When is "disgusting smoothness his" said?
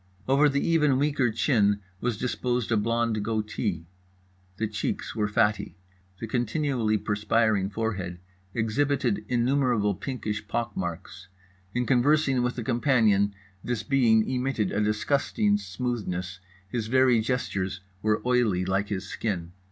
14.81-16.87